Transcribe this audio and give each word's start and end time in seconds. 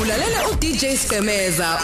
ulalela 0.00 0.48
uDJ 0.50 0.84
Skemeza 0.96 1.78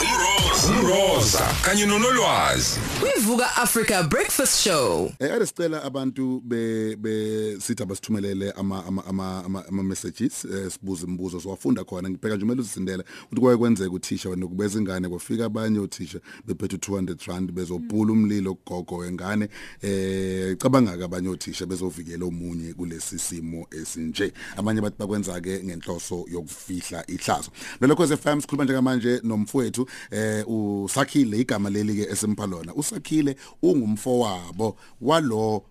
umroza 0.69 1.41
kanye 1.65 1.87
nonolwazi. 1.87 2.81
Kwivuka 3.01 3.57
Africa 3.57 4.03
Breakfast 4.09 4.63
Show. 4.65 5.13
Eh 5.19 5.33
ade 5.35 5.47
sicela 5.47 5.83
abantu 5.85 6.41
be 6.45 6.97
be 6.97 7.57
sithi 7.61 7.83
abasithumelele 7.83 8.51
ama 8.51 8.85
ama 8.87 9.05
ama 9.07 9.45
ama, 9.45 9.65
ama 9.69 9.83
messages 9.83 10.45
eh, 10.45 10.71
sibuza 10.71 11.07
imibuzo 11.07 11.41
siwafunda 11.41 11.85
khona. 11.85 12.11
Ngibheka 12.11 12.37
nje 12.37 12.45
kumele 12.45 12.61
usindele 12.61 13.05
ukuthi 13.27 13.41
kwaye 13.41 13.57
kwenzeka 13.57 13.91
uthisha 13.91 14.29
wena 14.29 14.47
kubeza 14.47 14.79
ingane 14.79 15.09
kwafika 15.09 15.45
abanye 15.45 15.79
uthisha 15.79 16.19
bephethe 16.47 16.77
200 16.77 17.27
rand 17.33 17.53
bezobhula 17.53 18.13
umlilo 18.13 18.57
gogo 18.67 18.97
wengane. 18.97 19.49
Eh 19.83 20.57
cabanga 20.57 20.97
ke 20.97 21.05
abanye 21.05 21.29
uthisha 21.29 21.67
bezovikela 21.67 22.25
omunye 22.27 22.73
kulesi 22.75 23.19
simo 23.19 23.67
esinje. 23.71 24.33
Abanye 24.57 24.81
bathi 24.81 24.97
bakwenza 24.99 25.41
ke 25.41 25.63
ngenhloso 25.65 26.25
yokufihla 26.33 27.05
ihlazo. 27.07 27.51
Lokho 27.99 28.17
FM 28.17 28.41
sikhuluma 28.41 28.65
njengamanje 28.65 29.21
nomfowethu 29.25 29.89
eh 30.11 30.45
usakhile 30.49 31.39
igama 31.39 31.71
leli 31.71 31.95
ke 31.97 32.13
esimpa 32.13 32.47
lona. 32.47 32.75
Usakhile 32.75 33.37
ungumfowabo. 33.63 34.77
Walo 35.01 35.63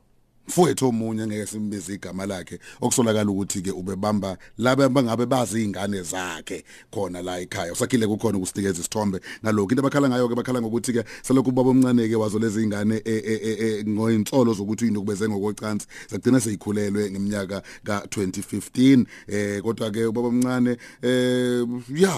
mfowethu 0.47 0.87
omunye 0.87 1.27
ngeke 1.27 1.45
simbize 1.45 1.93
igama 1.93 2.25
lakhe 2.25 2.59
okusolakala 2.81 3.31
ukuthi 3.31 3.61
ke 3.61 3.71
ubebamba 3.71 4.37
laba 4.57 4.89
bangabe 4.89 5.25
bazi 5.25 5.57
izingane 5.57 6.01
zakhe 6.01 6.63
khona 6.91 7.21
la 7.21 7.39
ekhaya. 7.39 7.73
Usakhile 7.73 8.07
kukhona 8.07 8.37
ukusinikeza 8.37 8.79
isithombe 8.79 9.19
nalokho 9.43 9.71
into 9.71 9.81
abakhala 9.81 10.09
ngayo 10.09 10.29
ke 10.29 10.35
bakhala 10.35 10.61
ngokuthi 10.61 10.93
ke 10.93 11.03
selokhu 11.21 11.49
ubaba 11.49 11.69
omncane 11.69 12.07
ke 12.09 12.15
wazo 12.15 12.39
lezi 12.39 12.59
izingane 12.59 13.01
ngoyinsolo 13.87 14.53
zokuthi 14.53 14.85
uyinukubeze 14.85 15.29
ngokocansi 15.29 15.87
sagcina 16.07 16.39
seyikhulelwe 16.39 17.11
ngeminyaka 17.11 17.61
ka2015 17.85 19.05
eh 19.27 19.61
kodwa 19.61 19.91
ke 19.91 20.05
ubaba 20.05 20.27
omncane 20.27 20.77
eh 21.01 21.65
ya 21.95 22.13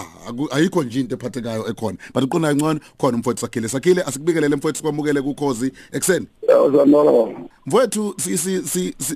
ayikho 0.50 0.84
nje 0.84 1.00
into 1.00 1.14
ephathekayo 1.16 1.68
ekhona. 1.68 1.98
But 2.14 2.24
uqona 2.24 2.48
kancane 2.48 2.80
khona 2.98 3.16
umfowethu 3.16 3.40
sakhile. 3.40 3.68
Sakhile 3.68 4.02
asikubikelele 4.02 4.56
mfowethu 4.56 4.82
kwamukele 4.82 5.22
kukhozi 5.22 5.72
ekseni 5.92 6.26
Yawuzanolo. 6.50 7.32
mfowethu 7.66 8.14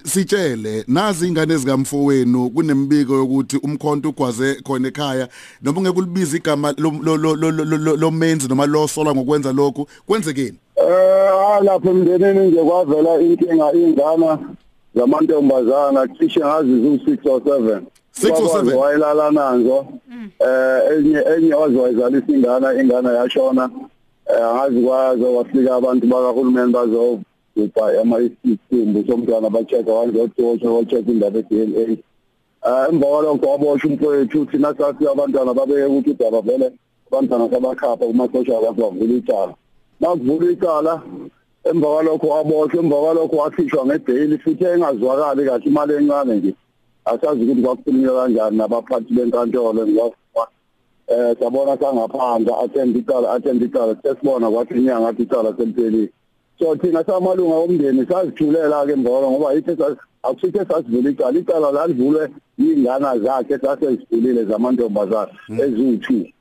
sitshele 0.05 0.85
nazi 0.89 1.29
ingane 1.29 1.57
zikamfowenu 1.57 2.51
kunembiko 2.51 3.15
yokuthi 3.15 3.57
umkhonto 3.57 4.09
ugwaze 4.09 4.55
khona 4.55 4.89
ekhaya 4.89 5.29
noma 5.63 5.79
ungeke 5.81 5.99
ulibize 5.99 6.37
igama 6.37 6.75
lo 7.97 8.11
menzi 8.11 8.49
noma 8.49 8.67
lo 8.67 8.89
sola 8.89 9.15
ngokwenza 9.15 9.53
lokhu 9.53 9.87
kwenzekeni? 10.07 10.59
Eh 10.77 11.63
lapho 11.63 11.91
emndenini 11.91 12.47
nje 12.49 12.63
kwavela 12.63 13.21
inkinga 13.21 13.73
ingane 13.73 14.39
zamantombazana 14.95 16.09
cishe 16.19 16.41
ngazi 16.41 16.73
zu6 16.73 17.31
or 17.31 17.41
7 17.41 17.81
Six 18.13 18.31
or 18.41 18.49
seven? 18.49 18.75
wayelala 18.79 19.31
nazo 19.31 19.87
eh 20.39 20.99
enye 20.99 21.19
enye 21.37 21.55
wazwayizalisa 21.55 22.33
ingane 22.33 22.81
ingane 22.83 23.09
yashona. 23.09 23.71
Eh 24.31 24.55
ngazi 24.55 24.81
kwazo 24.83 25.35
wafika 25.37 25.75
abantu 25.75 26.07
bakahulumeni 26.07 26.73
bazo 26.73 27.21
kupha 27.55 28.01
ama 28.01 28.17
isimbu 28.21 29.05
somntwana 29.07 29.51
bacheka 29.51 29.93
wanzothotsha 29.93 30.71
wacheka 30.71 31.11
indaba 31.13 31.39
ye-DNA 31.39 31.81
eh 31.83 31.99
emva 32.89 33.07
kwalokho 33.07 33.47
waboshwa 33.47 33.91
umfowethu 33.91 34.47
thina 34.47 34.75
sathi 34.79 35.09
abantwana 35.09 35.55
babeke 35.55 35.85
ukuthi 35.85 36.11
udaba 36.11 36.41
vele 36.41 36.73
abantwana 37.13 37.51
sabakhapha 37.51 38.07
kuma-social 38.07 38.65
wakhe 38.65 38.83
wavula 38.83 39.15
icala. 39.15 39.55
Nakuvula 40.01 40.51
icala 40.51 41.03
emva 41.65 41.87
kwalokho 41.87 42.27
waboshwa 42.29 42.81
emva 42.81 42.97
kwalokho 42.97 43.37
wakhishwa 43.37 43.87
ngedeyili 43.87 44.39
futhi 44.39 44.65
engazwakali 44.65 45.45
kahle 45.45 45.65
imali 45.65 45.95
encane 45.95 46.35
nje. 46.37 46.55
Asazi 47.05 47.43
ukuthi 47.45 47.63
kwakukhulunywa 47.63 48.15
kanjani 48.23 48.57
nabaphathi 48.57 49.15
benkantolo 49.15 49.87
ngiyavuma 49.87 50.24
eh 51.09 51.35
sabona 51.41 51.77
sangaphandle 51.77 52.53
attend 52.65 52.97
icala 52.97 53.33
attend 53.35 53.63
icala. 53.63 53.97
Sesibona 54.03 54.51
kwathi 54.51 54.75
inyanga 54.75 55.09
athi 55.09 55.23
icala 55.23 55.57
seliphelile 55.57 56.11
so 56.59 56.77
thina 56.77 57.05
samalunga 57.05 57.55
omndeni 57.55 58.07
sazithulela 58.07 58.87
ke 58.87 58.97
mbolo 58.97 59.31
ngoba 59.31 59.53
yithi 59.55 59.77
akusithe 60.23 60.65
sasivula 60.65 61.11
icala. 61.11 61.39
Icala 61.39 61.73
lalivulwe 61.73 62.31
yingane 62.59 63.21
zakhe 63.21 63.59
sasezivulile 63.59 64.45
zamantombazana 64.45 65.33
eziwu-2 65.49 66.33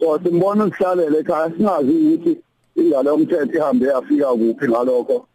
so 0.00 0.18
simbona 0.22 0.64
ukuhlalele 0.64 1.18
ekhaya 1.18 1.50
singazi 1.56 1.92
ukuthi 1.92 2.32
ingane 2.76 3.08
yomthetho 3.08 3.54
ihambe 3.58 3.86
yafika 3.86 4.30
kuphi 4.32 4.68
ngalokho. 4.68 5.26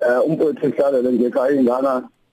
Eh 0.00 0.26
umfowethu 0.26 0.66
ehlalele 0.66 1.10
nje 1.12 1.26
ekhaya 1.26 1.52
ingane 1.60 1.92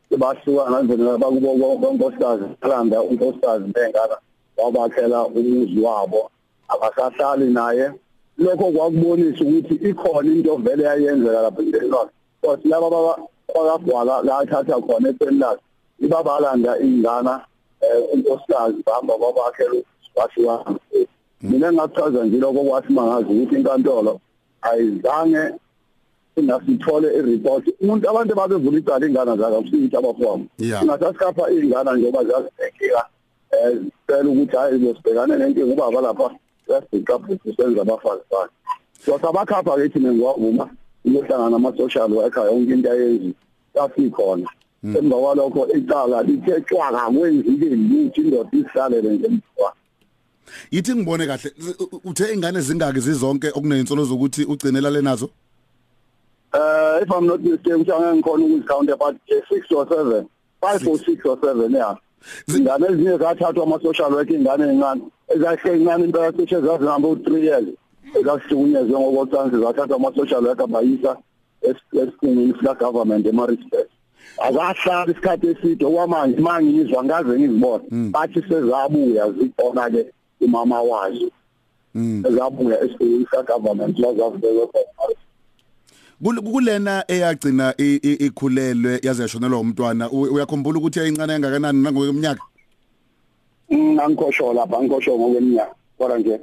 sebahluka 0.10 0.84
ngendlela 0.84 1.18
bakubo 1.18 1.78
konkosikazi 1.82 2.46
alanda 2.62 3.02
unkosikazi 3.02 3.68
bengana 3.76 4.18
wabakhela 4.58 5.26
umuzi 5.26 5.80
wabo 5.80 6.32
abasahlali 6.68 7.54
naye. 7.54 7.92
Lokho 8.38 8.72
kwakubonisa 8.72 9.44
ukuthi 9.44 9.74
ikhona 9.90 10.32
into 10.32 10.56
vele 10.58 10.84
yayenzeka 10.84 11.42
lapha 11.42 11.62
endleleni 11.62 11.96
kodwa 12.42 12.60
laba 12.66 12.90
baba 12.90 13.18
kwagwala 13.48 14.22
la 14.22 14.46
thatha 14.46 14.82
khona 14.82 15.10
epenlas 15.10 15.58
ibabalanda 16.00 16.80
ingana 16.80 17.42
unkosikazi 18.14 18.84
bahamba 18.86 19.18
babakhela 19.18 19.82
washiwa 20.16 20.76
mina 21.42 21.74
ngachaza 21.74 22.24
nje 22.24 22.38
lokho 22.38 22.64
kwathi 22.64 22.94
mangazi 22.94 23.26
ukuthi 23.26 23.56
inkantolo 23.56 24.20
ayizange 24.62 25.54
singasithole 26.36 27.08
ireport. 27.18 27.66
Umuntu 27.82 28.10
abantu 28.10 28.36
babevula 28.36 28.78
icala 28.78 29.06
ingane 29.08 29.38
zakhe 29.38 29.58
akusithi 29.58 29.98
abafowabo 29.98 30.46
Yeah. 30.60 30.82
singasasikapha 30.82 31.52
ingane 31.52 31.92
njengoba 31.92 32.24
zazibhekeka 32.24 33.06
eh 33.52 33.78
sicela 34.08 34.30
ukuthi 34.30 34.56
hayi 34.56 34.80
losibhekane 34.80 35.36
nenkinga 35.38 35.74
ubaba 35.74 36.02
lapha 36.02 36.32
yasibheka 36.70 37.20
futhi 37.20 37.56
senza 37.56 37.82
abafazi 37.82 38.22
bakhe 38.32 38.52
so 39.06 39.20
sabakhapha 39.20 39.76
ke 39.78 39.90
thina 39.90 40.14
ngiwavuma 40.14 40.70
uyohlangana 41.06 41.50
nama-social 41.50 42.12
worker 42.14 42.46
yonke 42.46 42.74
into 42.74 42.92
ayenzi 42.92 43.34
sasikhona 43.74 44.50
emva 44.84 45.16
kwalokho 45.20 45.68
icala 45.78 46.24
lithe 46.24 46.62
cwaka 46.62 47.10
kwenzike 47.12 47.66
lutho 47.66 48.22
indoda 48.22 48.50
isihlalele 48.52 49.10
nje 49.10 49.26
emva. 49.28 49.74
Yithi 50.72 50.96
ngibone 50.96 51.28
kahle 51.28 51.52
z- 51.58 51.76
uthe 52.04 52.34
ingane 52.34 52.62
zingaki 52.62 53.00
zizonke 53.00 53.48
okunezinsolo 53.50 54.04
zokuthi 54.06 54.46
ugcinelale 54.46 55.02
nazo? 55.02 55.30
Uh, 56.54 57.00
if 57.02 57.12
I'm 57.12 57.28
not 57.28 57.42
mistaken, 57.42 57.80
ngicanga 57.80 58.16
ngikhona 58.16 58.46
ukuzicounta 58.46 58.98
but 58.98 59.16
6 59.28 59.72
or 59.76 59.86
7, 59.88 60.30
5 60.62 60.88
or 60.88 60.98
6 60.98 61.26
or 61.26 61.38
7 61.42 61.72
yeah. 61.74 61.96
Zi- 62.48 62.58
Ingane 62.58 62.86
ezinye 62.90 63.18
zathathwa 63.18 63.64
ama 63.64 63.80
social 63.82 64.12
worker 64.14 64.36
ingane 64.36 64.64
encane. 64.74 65.02
Ezahle 65.28 65.80
incane 65.82 66.04
impela 66.06 66.32
cishe 66.32 66.62
zazi 66.62 66.84
number 66.86 67.10
3 67.16 67.44
years. 67.44 67.66
Ezasihlukunyezwe 68.20 69.00
ngokocansi 69.00 69.58
zathathwa 69.60 69.96
ama 69.96 70.12
social 70.16 70.44
worker 70.46 70.68
bayisa 70.68 71.18
esikhungweni 71.94 72.54
sika 72.60 72.74
government 72.76 73.26
eMaritzburg. 73.28 73.88
Akahlala 74.38 75.12
isikhathi 75.12 75.48
eside 75.48 75.86
okwamanje 75.86 76.40
mangizwa 76.42 77.04
ngaze 77.04 77.40
ngizibona. 77.40 77.84
Bathi 78.12 78.42
sezabuya 78.50 79.32
zikhona 79.32 79.90
ke 79.90 80.06
umama 80.42 80.82
wazo. 80.82 81.30
Ezabuya 82.28 82.84
esikhungweni 82.84 83.26
sika 83.26 83.44
government 83.44 84.00
lazavubekwe 84.00 84.66
khona. 84.74 85.16
Kul- 86.24 86.42
kulena 86.42 87.04
eyagcina 87.08 87.74
ikhulelwe 87.78 89.00
yaze 89.04 89.22
yashonelwa 89.24 89.60
umntwana 89.60 90.10
uyakhumbula 90.12 90.78
ukuthi 90.80 91.00
yayincane 91.00 91.34
engakanani 91.34 91.84
nangokweminyaka? 91.84 92.42
Angikosho 94.04 94.54
lapha 94.54 94.78
angikosho 94.78 95.18
ngokweminyaka 95.18 95.76
kodwa 95.98 96.18
nje 96.20 96.40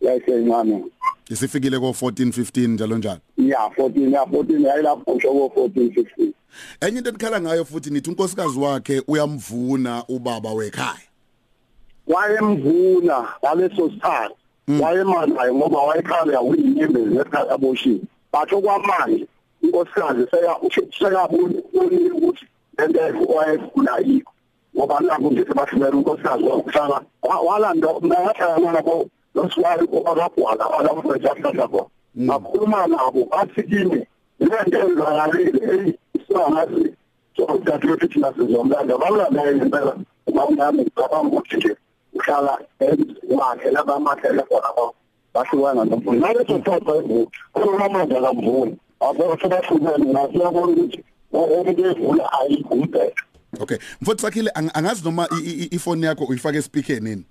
yayisencane 0.00 0.84
isifikile 1.30 1.78
ko 1.78 1.90
14 1.90 2.30
15 2.30 2.68
njalo 2.68 2.98
njalo? 2.98 3.20
Ya 3.38 3.58
14 3.78 4.12
ya 4.12 4.24
14 4.24 4.66
yayilapho 4.66 5.12
ngisho 5.12 5.28
ko 5.28 5.52
14 5.56 5.88
16 5.88 6.32
enye 6.80 6.98
into 6.98 7.10
ekhala 7.10 7.40
ngayo 7.40 7.64
futhi 7.64 7.90
nithi 7.90 8.10
unkosikazi 8.10 8.58
wakhe 8.58 9.02
uyamvuna 9.08 10.04
ubaba 10.08 10.52
wekhaya. 10.52 11.06
Wayemvuna 12.06 13.28
ngaleso 13.44 13.90
sikhathi. 13.90 14.34
Wayemanayo 14.82 15.54
ngoba 15.54 15.78
wayekhala 15.82 16.40
uyinyembezi 16.40 17.10
ngesikhathi 17.10 17.50
aboshiwe 17.52 18.00
batho 18.36 18.60
kwamanje 18.60 19.26
inkosikazi 19.62 20.26
seya 20.30 20.58
usekabona 20.60 21.54
ukuthi 22.14 22.46
lento 22.78 23.24
wayefuna 23.34 23.98
yikho. 23.98 24.32
Ngoba 24.76 25.00
nakho 25.00 25.30
nje 25.30 25.44
sebahlumela 25.48 25.96
unkosikazi 25.96 26.44
wakuhlala 26.44 27.00
walanda 27.22 27.88
ngahlala 28.04 28.72
nabo 28.72 29.08
losiwali 29.34 29.88
obakagwala 29.92 30.64
alamfethu 30.78 31.28
ahlala 31.32 31.68
khona 31.68 31.88
ngakhuluma 32.18 32.86
nabo 32.86 33.24
bathi 33.30 33.62
kimi 33.62 34.00
lento 34.38 34.78
enzakalile 34.84 35.60
eyi 35.72 35.98
singazi 36.26 36.94
so 37.36 37.46
dadewethu 37.64 38.08
thina 38.08 38.32
sizomlanda 38.36 38.98
balanda 38.98 39.50
impela 39.50 39.96
uma 40.26 40.46
unami 40.46 40.82
ngicabanga 40.82 41.28
ukuthi 41.28 41.56
nje 41.56 41.76
uhlala 42.14 42.58
wakhe 43.38 43.70
labamakhele 43.70 44.42
khona 44.48 44.70
ba 44.76 44.84
bahlukana 45.36 45.84
nomfuni 45.84 46.18
ngaleso 46.20 46.54
sikhathi 46.56 46.84
bayivuka 46.84 47.30
khona 47.52 47.88
manje 47.88 48.16
akamvuni 48.16 48.72
abona 49.00 49.34
sebahlukene 49.42 50.12
nasiyabona 50.12 50.72
ukuthi 50.72 51.00
into 51.32 51.82
evula 51.90 52.24
ayikho 52.40 52.74
umbhedha 52.74 53.22
okay. 53.60 53.78
Mfowethu 54.00 54.22
sakhile 54.22 54.50
ang- 54.54 54.70
angazi 54.74 55.04
noma 55.04 55.28
i- 55.36 55.44
i- 55.62 55.68
ifoni 55.76 56.06
yakho 56.06 56.24
uyifake 56.24 56.62
speaker 56.62 57.00
nini? 57.02 57.24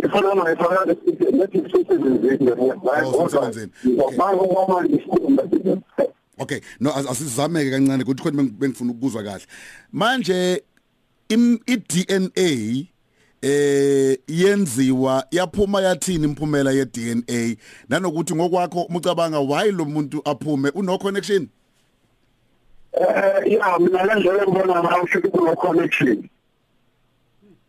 Ngifuna 0.00 0.34
ngifuna 0.34 0.84
lethi 0.84 1.58
sisebenzile 1.70 2.62
Oh, 3.04 3.24
usemsebenzini. 3.24 3.72
Okay. 3.98 4.16
ngoba 4.16 4.36
ngoba 4.36 4.84
ngifuna 4.84 5.42
Okay. 6.40 6.60
No 6.80 6.90
as- 6.90 7.06
asizameke 7.10 7.70
kancane 7.70 8.02
ukuthi 8.02 8.22
khona 8.22 8.42
beng- 8.42 8.54
bengifuna 8.58 8.92
ukuzwa 8.92 9.22
kahle. 9.22 9.46
Manje 9.92 10.62
im- 11.28 11.58
i-DNA 11.66 12.86
eh 13.42 14.18
yenziwa 14.28 15.26
yaphuma 15.30 15.80
yathini 15.82 16.24
imphumela 16.24 16.72
ye-DNA 16.72 17.56
nanokuthi 17.88 18.34
ngokwakho 18.34 18.82
umucabanga 18.82 19.38
why 19.40 19.70
lo 19.70 19.84
muntu 19.84 20.22
aphume 20.24 20.70
uno 20.74 20.98
connection 20.98 21.48
eh 22.92 23.52
ya 23.52 23.78
mina 23.78 24.04
ngendlela 24.04 24.42
engibona 24.42 24.82
ngayo 24.82 25.02
ukuthi 25.02 25.28
kuno 25.28 25.56
connection 25.56 26.28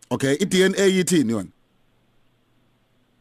okay 0.10 0.34
i-DNA 0.40 0.86
yithini 0.86 1.32
yona 1.32 1.50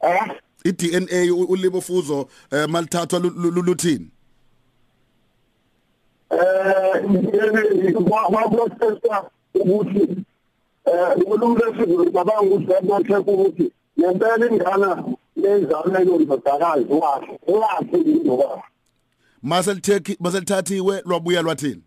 eh 0.00 0.32
i-DNA 0.64 1.32
u- 1.32 1.44
ulibofuzo 1.44 2.28
eh 2.52 2.68
malithathwa 2.68 3.18
lu- 3.18 3.30
lu- 3.36 3.50
lu- 3.50 3.62
luthini 3.62 4.10
eh 6.30 7.92
kwakwatesta 7.92 9.30
ukuthi 9.54 10.24
eh 10.88 11.16
ulumle 11.26 11.64
sizwe 11.76 12.10
babanga 12.10 12.40
ukuthi 12.40 12.72
yabothe 12.72 13.16
ukuthi 13.16 13.72
nempela 13.96 14.46
ingana 14.50 15.04
lezalelo 15.36 16.18
ndodakazi 16.18 16.92
wakhe 16.92 17.38
wakhe 17.46 17.98
ngoba 17.98 18.62
maselitheki 19.42 20.16
maselithathiwe 20.20 21.02
lwabuya 21.06 21.42
lwathini? 21.42 21.82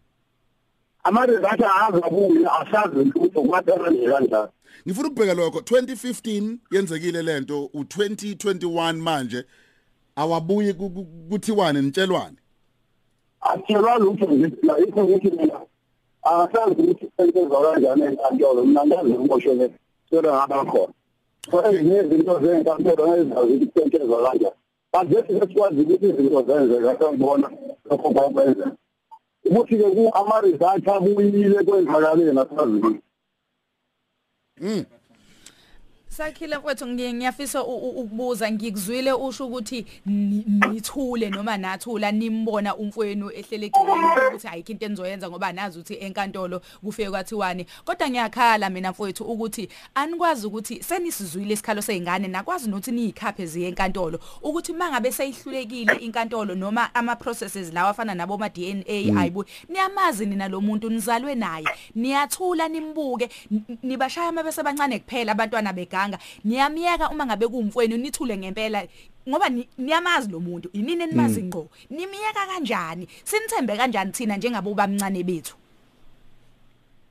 Amarezathi 1.04 1.64
azabuya 1.64 2.52
asazi 2.60 3.00
ukuthi 3.00 3.40
kwathana 3.48 3.84
kanjani 3.84 4.30
ngifuna 4.88 5.08
ukubheka 5.08 5.34
lokho 5.34 5.60
2015 5.60 6.58
yenzekile 6.72 7.22
lento 7.24 7.70
u2021 7.74 8.94
manje 8.94 9.46
awabuyi 10.16 10.74
ku- 10.74 10.90
ku- 10.90 11.08
kuthiwane 11.30 11.82
nitshelwane? 11.82 12.36
Atshelwa 13.42 13.98
lutho 13.98 14.28
ngizila 14.28 14.80
ikho 14.80 15.02
ukuthi 15.06 15.32
mina 15.32 15.60
asazi 16.24 16.82
ukuthi 16.82 17.11
sentenza 17.22 17.58
kanjani 17.62 18.02
enkantolo 18.02 18.64
mina 18.66 18.86
ngazi 18.86 19.14
ngibosho 19.14 19.54
le 19.54 19.66
kodwa 20.10 20.32
ngaba 20.38 20.66
khona 20.72 20.94
so 21.52 21.58
ezinye 21.68 21.98
izinto 22.04 22.36
zenkantolo 22.44 23.04
ezazi 23.18 23.54
ukuthi 23.54 23.72
sentenza 23.76 24.18
kanjani 24.26 24.58
bazethi 24.94 25.34
sesikwazi 25.40 25.82
ukuthi 25.82 26.06
izinto 26.10 26.42
zenzeka 26.48 26.92
sengibona 27.00 27.48
lokho 27.90 28.08
kwakwenzeka 28.14 28.72
ukuthi-ke 29.46 29.88
ku 29.96 30.04
ama-result 30.20 30.88
abuyile 30.88 31.60
kwenzakaleni 31.68 32.40
asazi 32.44 32.76
ukuthi 32.78 33.02
Sakhile 36.18 36.58
mfowethu 36.58 36.88
ngiye 36.88 37.14
ngiyafisa 37.14 37.64
u- 37.64 37.76
u- 37.78 37.90
ukubuza 37.90 38.52
ngikuzwile 38.52 39.14
usho 39.14 39.48
ukuthi 39.48 39.86
ni- 40.06 40.44
nithule 40.72 41.30
noma 41.30 41.58
nathula 41.58 42.12
nimbona 42.12 42.76
umfowenu 42.76 43.32
ehlele 43.32 43.66
egcikeni 43.66 44.06
ukuthi 44.28 44.48
ayikho 44.48 44.72
into 44.72 44.86
enizoyenza 44.86 45.30
ngoba 45.30 45.52
nazi 45.54 45.80
ukuthi 45.80 45.94
enkantolo 46.04 46.62
kufike 46.84 47.10
kwathiwani. 47.10 47.66
Kodwa 47.86 48.10
ngiyakhala 48.10 48.70
mina 48.70 48.92
mfowethu 48.92 49.24
ukuthi 49.24 49.70
anikwazi 49.96 50.48
ukuthi 50.48 50.84
senisizwile 50.84 51.54
isikhalo 51.54 51.82
sezingane 51.82 52.28
nakwazi 52.28 52.70
nokuthi 52.70 52.92
niyikhaphe 52.92 53.46
ziye 53.46 53.68
enkantolo 53.68 54.20
ukuthi 54.42 54.74
mangabe 54.74 55.12
seyihlulekile 55.12 55.94
inkantolo 55.94 56.56
noma 56.56 56.96
ama 56.96 57.16
processes 57.16 57.74
lawa 57.74 57.90
afana 57.90 58.16
nabo 58.16 58.38
ma 58.38 58.50
DNA 58.50 59.20
ayibu 59.20 59.46
niyamazi 59.70 60.26
nina 60.26 60.48
lo 60.48 60.62
muntu 60.62 60.90
nizalwe 60.90 61.36
naye 61.36 61.66
niyathula 61.96 62.68
nimbuke 62.68 63.30
n- 63.52 63.78
nibashaya 63.84 64.30
uma 64.30 64.44
bese 64.44 64.64
bancane 64.64 65.00
kuphela 65.00 65.32
abantwana 65.32 65.74
beganga 66.02 66.18
niyamiyeka 66.44 67.10
uma 67.10 67.26
ngabe 67.26 67.48
kuumfweni 67.48 67.98
nithule 67.98 68.38
ngempela. 68.38 68.84
Ngoba 69.30 69.50
ni- 69.50 69.68
niyamazi 69.78 70.32
lo 70.32 70.40
muntu. 70.40 70.70
Inini 70.74 71.04
enimazi 71.04 71.44
ngqo? 71.44 71.68
Nimiyeka 71.90 72.46
kanjani? 72.50 73.08
Sinithembe 73.24 73.78
kanjani 73.78 74.12
thina 74.12 74.38
njengabo 74.38 74.74
bamncane 74.74 75.24
bethu? 75.24 75.56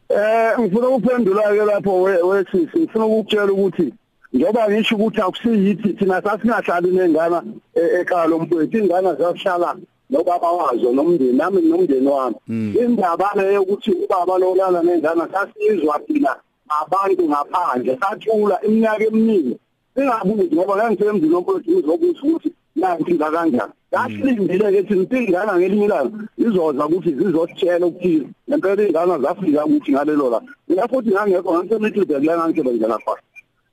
Eh 0.09 0.59
ngifuna 0.59 0.89
ukuphendula 0.89 1.43
ke 1.43 1.65
lapho 1.65 2.03
we- 2.03 2.23
wesisi. 2.23 2.79
Ngifuna 2.79 3.07
ukukutshela 3.07 3.53
ukuthi 3.53 3.95
njoba 4.33 4.69
ngisho 4.71 4.97
ukuthi 4.97 5.21
akusiyithi 5.21 5.93
thina 5.95 6.23
sasingahlali 6.23 6.91
nengane 6.91 7.41
e- 7.75 8.01
ekhaya 8.01 8.27
lomfowethu 8.27 8.79
ingane 8.79 9.15
zasihlala 9.15 9.77
nobaba 10.11 10.51
wazo 10.53 10.93
nomndeni 10.93 11.33
nami 11.33 11.63
nomndeni 11.63 12.07
wami. 12.07 12.37
Indaba 12.49 13.31
le 13.37 13.55
yokuthi 13.55 13.91
ubaba 13.93 14.39
lolala 14.39 14.83
nengane 14.83 15.23
sasizwa 15.33 15.99
thina 16.07 16.35
abantu 16.79 17.23
ngaphandle 17.29 17.99
sathula 18.01 18.57
iminyaka 18.67 19.05
eminingi. 19.05 19.55
Singabuzi 19.95 20.55
ngoba 20.55 20.77
ngangisemzini 20.77 21.35
omfowethu 21.35 21.71
uzobuza 21.79 22.21
ukuthi 22.23 22.49
nanti 22.77 23.19
kanjani. 23.19 23.73
Yasilindile 23.93 24.67
ke 24.75 24.83
thina 24.87 25.19
ingane 25.19 25.53
ngelinye 25.59 25.87
ilanga 25.87 26.19
izoza 26.39 26.87
ukuthi 26.87 27.11
zizositshela 27.19 27.87
ukuthi 27.87 28.29
ngempela 28.49 28.83
ingane 28.87 29.15
zafika 29.23 29.67
ukuthi 29.67 29.91
ngalelo 29.93 30.31
la 30.31 30.41
mina 30.69 30.89
futhi 30.89 31.11
ngangekho 31.11 31.51
ngisemithide 31.59 32.19
la 32.19 32.49
ngisebenzela 32.49 32.99
khona. 33.05 33.23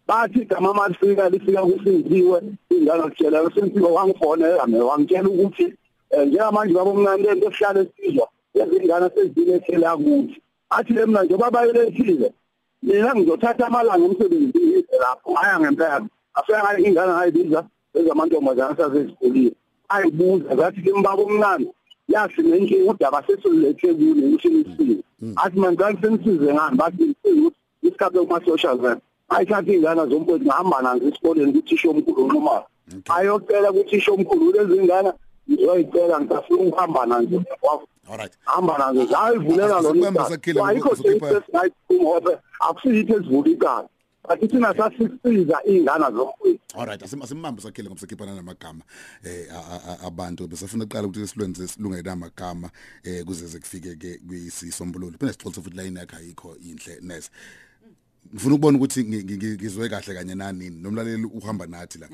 Bathi 0.08 0.40
igama 0.42 0.74
malifika 0.74 1.30
lifika 1.30 1.62
kusinziwe 1.62 2.38
ingane 2.72 3.04
zitshela 3.10 3.50
senziwe 3.54 3.90
wangifonela 3.96 4.68
mina 4.68 4.86
wangitshela 4.86 5.30
ukuthi 5.30 5.66
eh, 6.10 6.28
njengamanje 6.28 6.74
baba 6.74 6.92
omncane 6.92 7.24
lento 7.24 7.48
esihlale 7.48 7.80
esizwa 7.82 8.28
ezingane 8.54 9.08
sezile 9.14 9.54
ekhela 9.56 9.96
ukuthi 9.96 10.42
athi 10.70 10.94
le 10.94 11.06
mina 11.06 11.24
njengoba 11.24 11.52
bayelethile 11.52 12.32
mina 12.84 13.16
ngizothatha 13.16 13.68
amalanga 13.68 14.06
emsebenzini 14.06 14.86
lapho 15.02 15.34
haya 15.34 15.60
ngempela 15.60 16.06
afika 16.34 16.64
ngayo 16.64 16.80
ingane 16.88 17.12
ngayibiza 17.14 17.60
ezamantombazane 17.98 18.76
sasezikhulile 18.78 19.52
ayibuza 19.90 20.56
zathi 20.56 20.82
ke 20.82 20.92
mbaba 20.94 21.24
omncane 21.24 21.68
yazi 22.08 22.42
nenkinga 22.42 22.92
udaba 22.92 23.24
sesilethe 23.28 23.94
kule 23.94 24.24
ushinisile 24.36 25.04
athi 25.36 25.60
manje 25.60 25.78
kanti 25.78 26.02
senisize 26.02 26.54
ngani? 26.54 26.78
Bathi 26.78 27.04
ngisize 27.04 27.40
ukuthi 27.40 27.58
isikhathi 27.82 28.20
kuma-social 28.20 28.78
work. 28.82 29.00
Ayithatha 29.30 29.72
iy'ngane 29.72 30.04
zomfowethu 30.10 30.46
ngihamba 30.46 30.82
nazo 30.82 31.08
esikoleni 31.08 31.54
kuthisha 31.54 31.90
omkhulu 31.90 32.24
unqumalo 32.24 32.66
ayocela 33.16 33.72
kuthisha 33.76 34.12
omkhulu 34.12 34.52
lezi 34.52 34.84
ngane 34.84 35.12
ngizoyicela 35.50 36.22
ngisafuna 36.22 36.64
ukuhamba 36.64 37.06
nazo. 37.06 37.38
Alright 38.12 38.34
hamba 38.46 38.94
zayivulela 38.94 39.68
lona 39.68 39.90
Asikwembe 39.90 40.20
icala. 40.20 40.30
sakhile 40.30 40.62
ayikho 40.64 40.90
ngokukhipha- 40.90 41.30
seyisesinayiphuma 41.30 42.42
akusiyithi 42.60 43.14
esivula 43.14 43.50
icala 43.50 43.90
bathi 44.28 44.48
thina 44.48 44.74
sasisiza 44.78 45.58
iy'ngane 45.70 46.06
zomfowethu 46.16 46.80
alright 46.80 47.04
asim 47.04 47.22
asimbambe 47.22 47.62
sakhile 47.62 47.88
ngoba 47.90 48.02
sekhiphana 48.02 48.36
namagama 48.36 48.84
eh 49.24 49.48
a- 49.52 49.68
a- 49.76 49.84
a- 49.92 50.00
abantu. 50.08 50.48
Besafuna 50.48 50.84
uqala 50.84 51.08
ukuthi 51.08 51.28
silwenze 51.28 51.68
silungele 51.68 52.12
amagama 52.12 52.70
eh 53.04 53.24
kuze 53.26 53.60
kufike 53.60 53.96
ke 53.96 54.20
kuyisisombululo 54.28 55.18
phela 55.18 55.32
sixolise 55.34 55.62
futhi 55.62 55.78
line 55.78 56.00
yakhe 56.00 56.16
ayikho 56.16 56.56
inhle 56.60 57.00
nese 57.02 57.30
ngifuna 58.34 58.56
ukubona 58.56 58.78
ukuthi 58.78 59.04
ngi- 59.04 59.24
ngi- 59.24 59.38
ngi- 59.38 59.56
ngizwe 59.56 59.90
kahle 59.90 60.14
kanye 60.14 60.36
nani? 60.36 60.70
Nomlaleli 60.70 61.24
uhamba 61.26 61.66
nathi 61.68 62.00
la. 62.00 62.08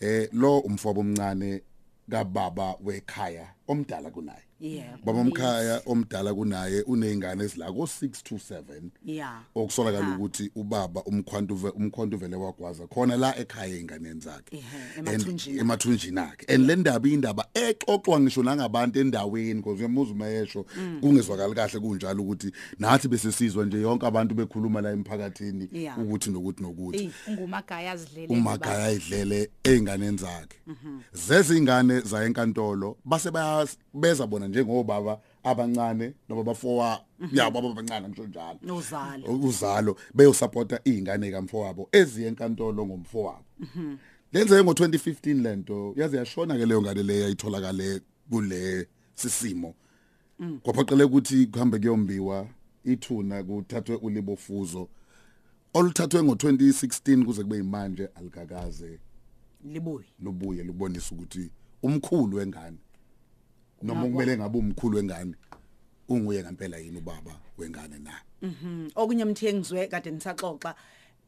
Eh 0.00 0.28
lo 0.32 0.58
umfobo 0.58 1.00
omncane 1.00 1.62
kababa 2.10 2.74
wekhaya 2.80 3.46
omdala 3.68 4.10
kunaye. 4.10 4.47
Yeah. 4.60 4.98
baba 5.04 5.20
omkhaya 5.20 5.82
omdala 5.86 6.34
kunaye 6.34 6.82
unezingane 6.82 7.44
ezila 7.44 7.66
ko 7.72 7.82
6 7.86 8.22
to 8.22 8.34
7 8.34 8.90
Yeah. 9.04 9.40
okusolakala 9.54 10.16
ukuthi 10.16 10.50
ubaba 10.56 11.02
umkhwantu 11.04 11.54
ve- 11.54 11.68
umkhwantu 11.70 12.16
vele 12.18 12.36
wagwaza 12.36 12.86
khona 12.86 13.16
la 13.16 13.36
ekhaya 13.38 13.76
einganeni 13.76 14.20
zakhe. 14.20 14.56
Ehhe, 14.56 14.98
And- 14.98 15.08
emathunjini. 15.08 15.58
emathunjini 15.60 16.18
akhe. 16.20 16.46
And 16.54 16.66
le 16.66 16.76
ndaba 16.76 17.08
indaba 17.08 17.46
exoxwa 17.54 18.20
ngisho 18.20 18.42
nangabantu 18.42 18.98
endaweni 19.00 19.54
because 19.54 19.78
uyamuza 19.80 20.12
umayesho 20.12 20.64
kungezwakali 21.00 21.54
kahle 21.54 21.80
kunjalo 21.80 22.22
ukuthi 22.22 22.52
nathi 22.78 23.08
bese 23.08 23.32
sizwa 23.32 23.64
nje 23.64 23.80
yonke 23.80 24.06
abantu 24.06 24.34
bekhuluma 24.34 24.80
la 24.80 24.90
emphakathini 24.90 25.68
Yeah. 25.72 25.98
ukuthi 25.98 26.30
nokuthi 26.30 26.62
nokuthi. 26.62 26.98
Eyi 26.98 27.10
ungumagaya 27.28 27.92
azidlele 27.92 28.26
umagaya 28.28 28.84
ayidlele 28.84 29.50
einganeni 29.64 30.18
zakhe. 30.18 30.58
Zezingane 31.12 32.00
za 32.00 32.24
enkantolo 32.24 32.96
base 33.04 33.30
bayabeza 33.30 34.26
bona 34.26 34.47
njengobaba 34.48 35.20
abancane 35.44 36.14
noma 36.28 36.42
bafowa 36.42 37.00
yabo 37.32 37.58
abancane 37.58 38.08
ngisho 38.08 38.26
njalo. 38.26 38.58
Nozalo. 38.62 39.26
uzalo. 39.26 39.96
Beyosupporta 40.14 40.80
izingane 40.84 41.30
kamfowabo 41.30 41.88
eziye 41.92 42.28
enkantolo 42.28 42.86
ngomfowabo. 42.86 43.44
Lenzeke 44.32 44.62
ngo2015 44.62 45.42
lento 45.42 45.94
yaze 45.96 46.16
yashona 46.16 46.56
ke 46.56 46.66
leyo 46.66 46.82
ngane 46.82 47.02
leyo 47.02 47.26
ayitholakale 47.26 48.00
kule 48.30 48.88
sisimo. 49.14 49.74
Kwaphoqele 50.62 51.04
ukuthi 51.04 51.46
kuhambe 51.46 51.78
kuyombiwa 51.78 52.46
ithuna 52.84 53.42
kuthathwe 53.42 53.96
ulibofuzo. 53.96 54.88
Oluthathwe 55.74 56.20
ngo2016 56.20 57.24
kuze 57.24 57.42
kube 57.42 57.58
imanje 57.58 58.08
alikakaze. 58.14 58.98
Libuyi. 59.64 60.06
lubuye 60.20 60.64
lubonisa 60.64 61.14
ukuthi 61.14 61.50
umkhulu 61.82 62.36
wengane 62.36 62.78
noma 63.82 64.02
kumele 64.06 64.36
ngabe 64.36 64.58
umkhulu 64.58 64.96
wengane 64.96 65.34
unguye 66.08 66.42
ngempela 66.42 66.76
yini 66.78 66.98
ubaba 66.98 67.32
wengane 67.58 67.98
na? 67.98 68.12
Mhm. 68.42 68.90
Okunye 68.94 69.24
mthi 69.24 69.46
engizwe 69.46 69.86
kade 69.86 70.10
nisaxoxa 70.10 70.74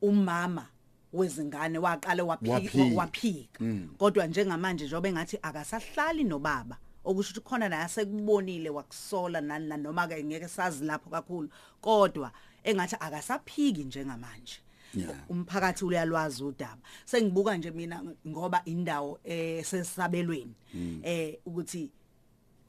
umama 0.02 0.66
wezingane 1.12 1.78
waqale 1.78 2.22
waphika 2.22 2.52
Waphika. 2.52 2.96
waphika. 2.96 3.64
Kodwa 3.98 4.26
njengamanje 4.26 4.84
njengoba 4.84 5.08
engathi 5.08 5.38
akasahlali 5.42 6.24
nobaba 6.24 6.76
okusho 7.04 7.30
ukuthi 7.30 7.40
khona 7.40 7.68
naye 7.68 7.82
asekubonile 7.82 8.70
wakusola 8.70 9.40
nani 9.40 9.82
noma 9.82 10.06
ke 10.08 10.24
ngeke 10.24 10.48
sazi 10.48 10.84
lapho 10.84 11.10
kakhulu. 11.10 11.48
Kodwa 11.80 12.32
engathi 12.64 12.96
akasaphiki 13.00 13.84
njengamanje. 13.84 14.60
Umphakathi 15.28 15.84
uyalwazi 15.84 16.44
udaba. 16.44 16.82
Sengibuka 17.04 17.56
nje 17.56 17.70
mina 17.70 18.02
ngoba 18.26 18.62
indawo 18.64 19.18
eh 19.24 19.64
sesabelweni 19.64 20.54
eh 21.02 21.38
ukuthi 21.46 21.90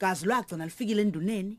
gazi 0.02 0.26
lwagcina 0.26 0.64
lifikile 0.64 1.02
enduneni 1.02 1.58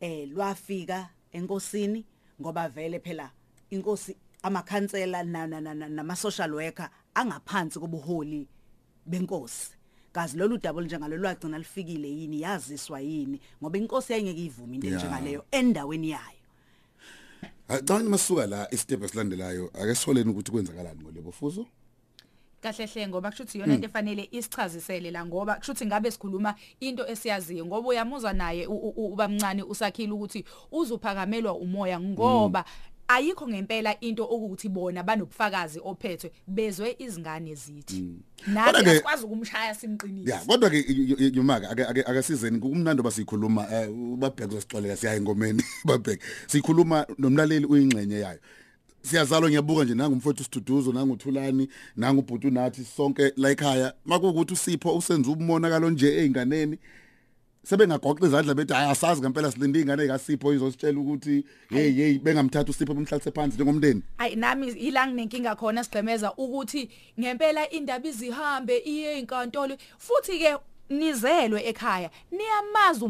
eh 0.00 0.28
lwafika 0.28 1.08
enkosini 1.32 2.04
ngoba 2.40 2.68
vele 2.68 3.00
phela 3.00 3.30
inkosi 3.70 4.16
amakhansela 4.42 5.22
na- 5.24 5.46
na- 5.46 5.60
na- 5.60 5.74
na- 5.74 5.88
nama 5.88 6.16
social 6.16 6.52
worker 6.54 6.90
angaphansi 7.14 7.78
kobuholi 7.80 8.48
benkosi. 9.06 9.70
Kazi 10.12 10.36
lolu 10.38 10.58
daba 10.58 10.82
njengalo 10.82 11.16
lwagcina 11.16 11.58
lifikile 11.58 12.08
yini 12.08 12.40
yaziswa 12.40 13.00
yini 13.00 13.40
ngoba 13.62 13.78
inkosi 13.78 14.12
yayingeke 14.12 14.44
ivume 14.44 14.74
into 14.74 14.86
Yeah. 14.88 15.00
njengaleyo 15.00 15.44
endaweni 15.50 16.10
yayo. 16.10 16.40
Acabanga 17.68 18.10
masuka 18.10 18.46
la 18.46 18.68
istep 18.74 19.02
esilandelayo 19.02 19.70
ake 19.74 19.94
siholeni 19.94 20.30
ukuthi 20.30 20.50
kwenzakalani 20.52 21.00
ngolebo 21.02 21.32
fuzo 21.32 21.66
kahle 22.72 22.86
hle 22.86 23.08
ngoba 23.08 23.30
kusho 23.30 23.42
ukuthi 23.42 23.58
iyona 23.58 23.74
into 23.74 23.86
efanele 23.88 24.28
isichazisele 24.30 25.10
la 25.10 25.26
ngoba 25.26 25.54
kusho 25.54 25.72
ukuthi 25.72 25.86
ngabe 25.86 26.10
sikhuluma 26.10 26.54
into 26.80 27.06
esiyaziyo 27.06 27.66
ngoba 27.66 27.88
uyamuzwa 27.88 28.32
naye 28.32 28.66
u- 28.66 28.74
u- 28.96 29.12
ubamncane 29.12 29.62
usakhile 29.62 30.12
ukuthi 30.12 30.44
uzuphakamelwa 30.72 31.54
umoya 31.54 32.00
ngoba 32.00 32.64
ayikho 33.08 33.48
ngempela 33.48 34.00
into 34.00 34.24
okuthi 34.24 34.68
bona 34.68 35.02
banobufakazi 35.02 35.80
ophethwe 35.84 36.32
bezwe 36.46 36.96
izingane 36.98 37.54
zithi. 37.54 38.18
Nathi 38.46 38.72
Kodwa-ke- 38.72 38.90
asikwazi 38.90 39.24
ukumshaya 39.24 39.74
simqinise. 39.74 40.30
Ya 40.30 40.38
kodwa 40.38 40.70
ke 40.70 40.84
yumaka 41.34 41.70
ake 41.70 41.84
ake 41.84 42.00
akasizeni 42.02 42.58
kumnandi 42.58 43.02
basikhuluma 43.02 43.66
eh, 43.72 43.90
ubabheke 43.90 44.44
uzosixolela 44.50 44.96
siya 44.96 45.14
engomeni 45.14 45.62
babheke. 45.84 46.22
Sikhuluma 46.46 47.06
nomlaleli 47.18 47.66
uyingxenye 47.66 48.18
yayo. 48.20 48.40
Siyazalwa 49.06 49.48
ngiyabuka 49.48 49.84
nje 49.84 49.94
nangumfowethu 49.94 50.44
siduduzo 50.44 50.92
nanguthulani 50.92 51.68
nangubhutu 51.96 52.50
nathi 52.50 52.84
sonke 52.84 53.32
la 53.36 53.50
ekhaya 53.50 53.94
makuwukuthi 54.04 54.54
usipho 54.54 54.96
usenza 54.96 55.30
umonakalo 55.30 55.90
nje 55.90 56.08
einganeni 56.20 56.78
sebengagoqa 57.68 58.26
izandla 58.26 58.54
bethi 58.54 58.72
hayi 58.72 58.90
asazi 58.90 59.20
ngempela 59.20 59.50
silinde 59.50 59.80
ingane 59.80 60.04
ekasipho 60.04 60.54
izositshela 60.54 61.00
ukuthi 61.00 61.44
hey 61.70 61.90
hey 61.92 62.18
bengamthatha 62.18 62.70
usipho 62.70 62.94
bemhlalise 62.94 63.30
phansi 63.30 63.54
njengomndeni. 63.54 64.02
Ay 64.18 64.34
nami 64.36 64.66
ila 64.66 65.06
nginenkinga 65.06 65.56
khona 65.56 65.84
sigcemeza 65.84 66.32
ukuthi 66.36 66.90
ngempela 67.20 67.70
indaba 67.70 68.08
izihambe 68.08 68.78
iye 68.78 69.18
inkantolo 69.18 69.76
futhi 69.98 70.38
ke 70.38 70.56
nizelwe 70.90 71.62
ekhaya. 71.68 72.10
Niyamazi 72.30 73.04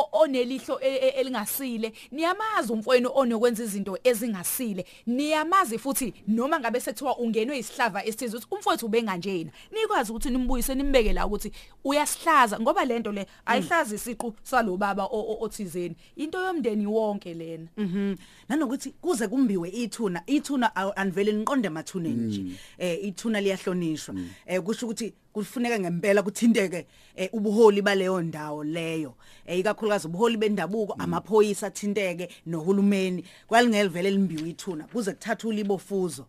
o- 0.00 0.08
onelihlo 0.12 0.80
e- 0.80 0.88
e- 0.96 1.08
elingasile. 1.20 1.92
Niyamazi 2.10 2.72
umfowenu 2.72 3.10
onokwenza 3.14 3.64
izinto 3.64 3.98
ezingasile. 4.04 4.84
Niyamazi 5.06 5.78
futhi 5.78 6.14
noma 6.28 6.60
ngabe 6.60 6.80
sekuthiwa 6.80 7.18
ungenwe 7.18 7.58
isihlava 7.58 8.04
esithize 8.04 8.36
ukuthi 8.36 8.54
umfowethu 8.54 8.86
ubenganjena. 8.86 9.50
Nikwazi 9.72 10.10
ukuthi 10.12 10.30
nimbuyise 10.30 10.74
nimbeke 10.74 11.12
la 11.12 11.26
ukuthi 11.26 11.52
uyasihlaza 11.84 12.60
ngoba 12.60 12.84
lento 12.84 13.12
le 13.12 13.26
ayihlazi 13.46 13.94
isiqu 13.94 14.34
salobaba 14.42 15.04
o- 15.04 15.20
o- 15.32 15.38
othizeni. 15.40 15.96
Into 16.16 16.38
yomndeni 16.40 16.86
wonke 16.86 17.34
lena. 17.34 17.66
Mhm. 17.76 18.14
Nanokuthi 18.48 18.90
kuze 19.00 19.28
kumbiwe 19.28 19.68
ithuna, 19.70 20.22
ithuna 20.26 20.96
anivele 20.96 21.32
niqonde 21.32 21.66
emathuneni 21.66 22.26
nje. 22.26 22.42
Eh 22.78 23.04
ithuna 23.04 23.40
liyahlonishwa. 23.40 24.14
Eh 24.46 24.60
kusho 24.62 24.86
ukuthi 24.86 25.12
kufuneka 25.40 25.78
ngempela 25.80 26.22
kuthinteke 26.22 26.86
eh, 27.16 27.28
ubuholi 27.32 27.82
baleyo 27.82 28.22
ndawo 28.22 28.64
leyo. 28.64 29.14
Eh 29.46 29.58
ikakhulukazi 29.58 30.06
ubuholi 30.06 30.36
bendabuko, 30.36 30.92
amaphoyisa 30.98 31.66
athinteke 31.66 32.28
nohulumeni. 32.46 33.24
Kwalingele 33.46 33.88
vele 33.88 34.10
limbiwe 34.10 34.48
ithuna 34.50 34.84
kuze 34.84 35.12
kuthatha 35.12 35.48
ulibofuzo. 35.48 36.26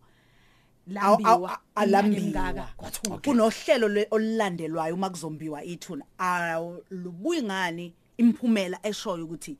Aw- 0.94 1.14
aw- 1.14 1.20
lambiwa. 1.24 1.58
alambiwa 1.74 2.20
imingaka 2.22 2.68
kwathuka 2.76 3.18
kunohlelo 3.18 3.88
lwe- 3.88 4.06
olulandelwayo 4.10 4.94
uma 4.94 5.10
kuzombiwa 5.10 5.64
ithuna. 5.64 6.04
Alubuyi 6.18 7.42
ngani 7.42 7.92
imphumela 8.18 8.78
eshoyo 8.82 9.24
ukuthi 9.24 9.56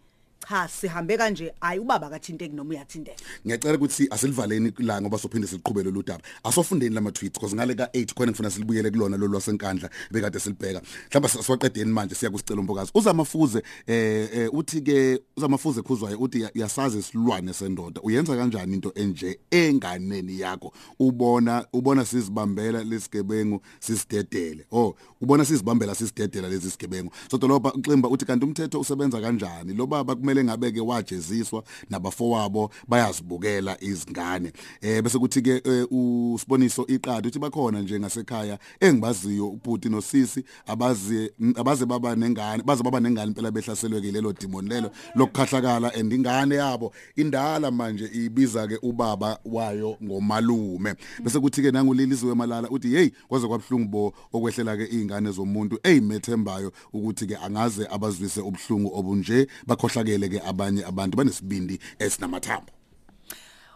cha 0.49 0.69
sihambe 0.69 1.17
kanje. 1.17 1.53
Ayi 1.61 1.79
ubaba 1.81 2.11
kathinteki 2.11 2.55
noma 2.55 2.71
uyathinteka. 2.71 3.23
Ngiyacela 3.47 3.75
ukuthi 3.75 4.09
asilivaleni 4.11 4.73
la 4.79 5.01
ngoba 5.01 5.19
sophinde 5.19 5.47
siqhubele 5.47 5.91
lo 5.91 6.03
daba 6.03 6.23
asofundeni 6.45 6.95
lama 6.95 7.11
tweets 7.13 7.35
because 7.35 7.55
ngale 7.55 7.75
ka 7.75 7.85
8 7.93 8.15
khona 8.15 8.33
ngifuna 8.33 8.51
silibuyele 8.51 8.91
kulona 8.91 9.17
lo 9.17 9.27
lwasenkandla 9.27 9.91
bekade 10.11 10.39
silibheka. 10.41 10.83
Mhlawumbe 11.11 11.29
siwaqedeni 11.43 11.93
manje 11.93 12.15
siya 12.15 12.31
kusicela 12.31 12.61
umbokazi. 12.61 12.91
Uzamafuze 12.95 13.63
eh 13.87 14.29
eh, 14.35 14.49
uthi 14.55 14.81
ke 14.83 15.21
uzamafuze 15.37 15.83
khuzwayo 15.83 16.19
uthi 16.19 16.41
"Ya- 16.41 16.51
yasazi 16.55 16.99
isilwane 16.99 17.53
sendoda. 17.53 18.01
Uyenza 18.03 18.37
kanjani 18.37 18.75
into 18.75 18.93
enje 18.95 19.39
enganeni 19.51 20.41
yakho? 20.41 20.73
Ubona 20.99 21.67
ubona 21.73 22.05
sizibambela 22.05 22.85
lesigebengu 22.85 23.61
sisidedele. 23.81 24.67
Oh 24.73 24.95
ubona 25.21 25.45
sizibambela 25.45 25.95
sisidedela 25.95 26.49
lezi 26.49 26.71
sigebengu. 26.71 27.13
So 27.31 27.39
dolopha 27.39 27.73
uximba 27.73 28.09
uthi 28.09 28.25
kanti 28.25 28.45
umthetho 28.47 28.81
usebenza 28.81 29.21
kanjani? 29.21 29.75
Lo 29.75 29.87
baba 29.87 30.15
kumele 30.29 30.45
ngabe 30.45 30.73
ke 30.73 30.81
wajeziswa 30.81 31.65
nabafowabo 31.91 32.71
bayazibukela 32.89 33.77
izingane. 33.81 34.53
Eh 34.81 35.03
bese 35.03 35.19
kuthi 35.19 35.43
ke 35.43 35.63
eh, 35.65 35.87
usiboniso 35.91 36.87
iqadi 36.87 37.29
uthi 37.29 37.39
bakhona 37.39 37.81
nje 37.81 38.01
ngasekhaya 38.01 38.59
engibaziyo 38.81 39.49
ubhuti 39.49 39.89
nosisi 39.89 40.45
abazi 40.67 41.31
abaze 41.57 41.87
baba 41.87 42.17
nengane 42.17 42.63
baze 42.63 42.83
baba 42.83 43.01
nengane 43.01 43.29
impela 43.29 43.51
behlaselwe 43.51 44.01
ke 44.01 44.13
lelo 44.13 44.33
demon 44.33 44.69
lelo 44.69 44.91
lokukhahlakala 45.15 45.95
and 45.95 46.13
ingane 46.13 46.55
yabo 46.55 46.93
indala 47.17 47.71
manje 47.71 48.11
ibiza 48.13 48.67
ke 48.69 48.79
ubaba 48.83 49.39
wayo 49.45 49.97
ngomalume. 50.03 50.95
Bese 51.25 51.41
kuthi 51.41 51.63
ke 51.63 51.71
nanguliliziwe 51.71 52.35
malala 52.35 52.69
uthi 52.71 52.89
hey 52.89 53.11
kwaze 53.29 53.47
kwabhlungu 53.47 53.89
bo 53.89 54.13
okwehlela 54.33 54.77
ke 54.77 54.85
izingane 54.85 55.31
zomuntu 55.31 55.79
eyimethembayo 55.83 56.73
ukuthi 56.93 57.27
ke 57.27 57.37
angaze 57.37 57.87
abazwise 57.91 58.41
ubhlungu 58.41 58.91
obunje 58.99 59.47
bakhohlakele 59.67 60.18
ke 60.27 60.41
abanye 60.43 60.83
abantu 60.85 61.17
banesibindi 61.17 61.79
esinamathambo. 61.99 62.67
usifu 62.67 62.69
usifi 62.69 62.78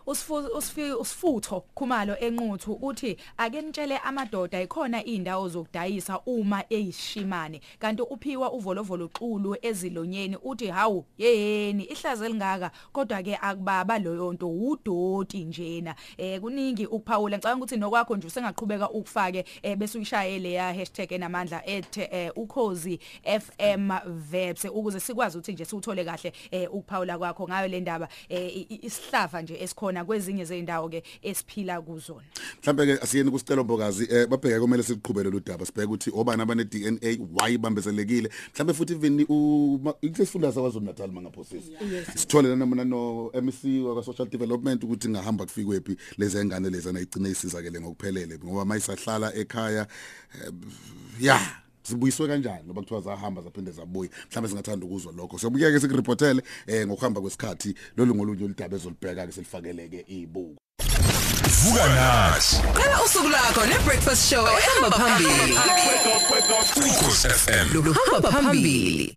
usifutho 0.07 1.65
khumalo 1.75 2.17
enquthu 2.17 2.73
uthi 2.83 3.17
ake 3.37 3.63
nitshele 3.63 3.99
amadoda 3.99 4.63
ikhona 4.63 5.05
indawo 5.05 5.49
zokudayisa 5.49 6.21
uma 6.27 6.65
eyishimane. 6.71 7.61
Kanti 7.79 8.03
uphiwa 8.03 8.53
uvolovolo 8.53 9.09
xulu 9.09 9.57
ezilonyeni 9.63 10.37
uthi 10.45 10.67
hawu 10.67 11.05
yeyeni 11.19 11.85
ihlaze 11.85 12.29
lingaka 12.29 12.71
kodwa 12.93 13.23
ke 13.23 13.37
akubaba 13.37 13.99
loyo 13.99 14.33
nto 14.33 14.49
udoti 14.49 15.45
njena. 15.45 15.95
Eh 16.19 16.41
kuningi 16.41 16.87
ukuphawula. 16.87 17.37
Ngicabanga 17.37 17.65
ukuthi 17.65 17.77
nokwakho 17.77 18.17
nje 18.17 18.27
usengaqhubeka 18.27 18.91
ukufake 18.91 19.45
eh, 19.63 19.77
bese 19.77 19.99
uyishayele 19.99 20.53
ya 20.53 20.75
hashtag 20.75 21.13
enamandla 21.13 21.67
ethe 21.67 22.33
ukhozi 22.37 23.01
FM 23.25 23.91
verbs 24.07 24.65
ukuze 24.65 25.01
sikwazi 25.01 25.39
ukuthi 25.39 25.53
nje 25.53 25.65
siuthole 25.65 26.05
kahle 26.05 26.33
eh, 26.51 26.75
ukuphawula 26.75 27.19
kwakho 27.19 27.49
ngayo 27.49 27.69
le 27.69 27.81
ndaba 27.81 28.09
eh, 28.29 28.67
isihlava 28.85 29.43
nje 29.43 29.63
esikhona 29.63 29.92
kwezinye 30.05 30.45
zeindawo 30.45 30.89
ke 30.89 31.03
esiphila 31.23 31.81
kuzona. 31.81 32.27
Mhlambe 32.63 32.87
ke 32.87 33.03
asiyeni 33.03 33.31
kusicelo 33.31 33.65
mbokazi 33.65 34.09
eh 34.11 34.27
babheke 34.27 34.61
kumele 34.61 34.83
siqhubele 34.83 35.31
lo 35.31 35.41
daba. 35.41 35.67
Sibheke 35.67 35.87
ukuthi 35.87 36.11
obani 36.15 36.43
abane 36.43 36.65
DNA 36.65 37.19
why 37.37 37.59
bambezelekile 37.59 38.31
mhlambe 38.55 38.75
futhi 38.75 38.93
even 38.93 39.27
ukusifunda 40.03 40.53
sakwazulu 40.53 40.87
Natal 40.87 41.13
mangaphosisi 41.13 41.73
sithole 42.17 42.49
lana 42.49 42.67
mina 42.67 42.85
no 42.85 43.31
MC 43.35 43.85
wa 43.85 44.03
social 44.05 44.29
development 44.29 44.85
ukuthi 44.85 45.09
ngahamba 45.09 45.45
kufikwephi 45.45 45.97
lezi 46.19 46.45
ngane 46.45 46.71
lezi 46.71 46.89
anayigcina 46.89 47.29
isizakele 47.29 47.81
ngokuphelele. 47.81 48.39
Ngoba 48.45 48.65
mayisahlala 48.65 49.35
ekhaya 49.35 49.87
eh, 50.35 50.53
ya. 51.21 51.62
Sibuyiswe 51.83 52.29
kanjani 52.29 52.65
ngoba 52.65 52.81
kuthiwa 52.81 53.01
zahamba 53.01 53.43
zaphinde 53.43 53.71
zabuya? 53.71 54.11
Mhlawumbe 54.31 54.49
singathanda 54.49 54.87
ukuzwa 54.87 55.13
lokho. 55.13 55.39
Siyabuyeke 55.39 55.81
sikuriportele 55.81 56.43
eh 56.67 56.87
ngokuhamba 56.87 57.21
kwesikhathi 57.21 57.75
lolu 57.97 58.15
ngolunye 58.15 58.45
uludaba 58.45 58.77
ezolibheka 58.77 59.27
ke 59.27 59.33
silifakeleke 59.33 60.05
ibuko 60.09 60.63
vuka 61.63 61.87
nathi 61.95 62.57
qala 62.75 63.03
usuku 63.05 63.29
lakho 63.29 63.67
nebreakfast 63.67 64.31
show 64.31 64.47
ehamba 64.47 64.91
phambili. 64.91 65.59
Ukhosi 66.77 67.29
FM 67.29 67.75
luhamba 67.75 68.31
phambili. 68.33 69.17